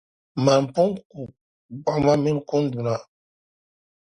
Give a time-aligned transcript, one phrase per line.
[0.43, 1.21] Mani pun ku
[1.81, 2.95] gbuɣima mini kunduna.